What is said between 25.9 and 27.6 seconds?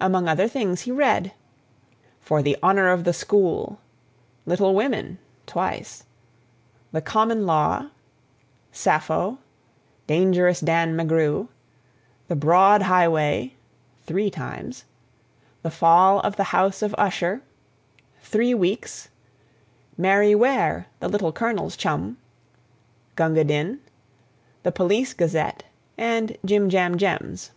and Jim Jam Jems.